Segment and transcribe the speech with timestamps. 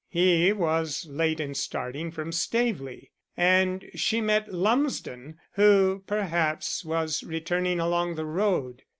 [0.09, 7.79] He was late in starting from Staveley, and she met Lumsden, who, perhaps, was returning
[7.79, 8.81] along the road.